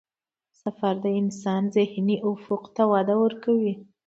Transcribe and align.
سفر 0.61 0.93
د 1.03 1.05
انسان 1.21 1.63
ذهني 1.75 2.15
افق 2.31 2.63
ته 2.75 2.83
وده 2.91 3.15
ورکوي. 3.23 3.73